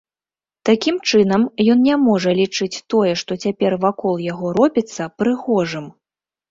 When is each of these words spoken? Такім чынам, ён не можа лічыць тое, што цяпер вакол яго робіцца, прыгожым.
Такім 0.69 0.95
чынам, 1.11 1.43
ён 1.75 1.85
не 1.89 1.95
можа 2.07 2.29
лічыць 2.41 2.81
тое, 2.95 3.13
што 3.25 3.31
цяпер 3.45 3.71
вакол 3.85 4.13
яго 4.33 4.47
робіцца, 4.61 5.03
прыгожым. 5.21 5.85